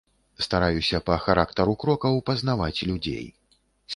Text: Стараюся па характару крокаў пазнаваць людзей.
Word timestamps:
Стараюся 0.45 1.01
па 1.09 1.17
характару 1.25 1.75
крокаў 1.83 2.17
пазнаваць 2.29 2.85
людзей. 2.93 3.25